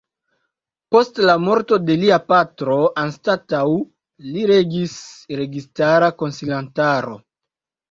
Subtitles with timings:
[0.93, 3.67] Post la morto de lia patro anstataŭ
[4.31, 4.97] li regis
[5.45, 7.17] registara konsilantaro.